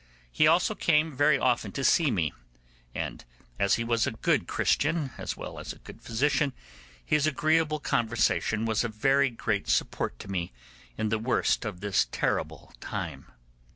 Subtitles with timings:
[0.31, 2.33] He also came very often to see me,
[2.95, 3.23] and
[3.59, 6.53] as he was a good Christian as well as a good physician,
[7.05, 10.53] his agreeable conversation was a very great support to me
[10.97, 13.27] in the worst of this terrible time.